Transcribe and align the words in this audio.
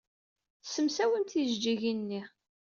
Tessemsawimt 0.61 1.31
tijejjigin-nni. 1.33 2.21